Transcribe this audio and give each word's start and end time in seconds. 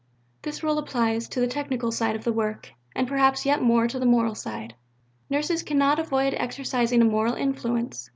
This 0.41 0.63
rule 0.63 0.79
applies 0.79 1.27
to 1.29 1.39
the 1.39 1.45
technical 1.45 1.91
side 1.91 2.15
of 2.15 2.23
the 2.23 2.33
work, 2.33 2.71
and 2.95 3.07
perhaps 3.07 3.45
yet 3.45 3.61
more 3.61 3.87
to 3.87 3.99
the 3.99 4.05
moral 4.07 4.33
side. 4.33 4.73
Nurses 5.29 5.61
cannot 5.61 5.99
avoid 5.99 6.33
exercising 6.33 7.03
a 7.03 7.05
moral 7.05 7.35
influence. 7.35 8.09